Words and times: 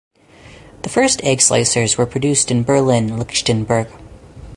The 0.81 0.89
first 0.89 1.23
egg 1.23 1.41
slicers 1.41 1.95
were 1.95 2.07
produced 2.07 2.49
in 2.49 2.63
Berlin-Lichtenberg. 2.63 3.87